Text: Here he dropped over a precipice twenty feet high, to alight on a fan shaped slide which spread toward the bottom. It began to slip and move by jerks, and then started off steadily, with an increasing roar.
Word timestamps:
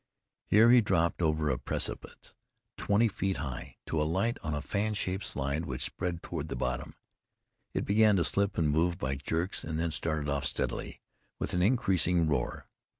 Here 0.47 0.71
he 0.71 0.81
dropped 0.81 1.21
over 1.21 1.51
a 1.51 1.59
precipice 1.59 2.35
twenty 2.75 3.07
feet 3.07 3.37
high, 3.37 3.77
to 3.85 4.01
alight 4.01 4.39
on 4.41 4.55
a 4.55 4.59
fan 4.63 4.95
shaped 4.95 5.23
slide 5.25 5.65
which 5.65 5.83
spread 5.83 6.23
toward 6.23 6.47
the 6.47 6.55
bottom. 6.55 6.95
It 7.75 7.85
began 7.85 8.15
to 8.15 8.23
slip 8.23 8.57
and 8.57 8.67
move 8.67 8.97
by 8.97 9.13
jerks, 9.13 9.63
and 9.63 9.77
then 9.77 9.91
started 9.91 10.27
off 10.27 10.45
steadily, 10.45 11.01
with 11.37 11.53
an 11.53 11.61
increasing 11.61 12.25
roar. 12.27 12.67